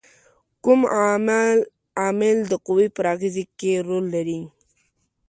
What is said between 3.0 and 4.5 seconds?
اغیزې کې رول لري؟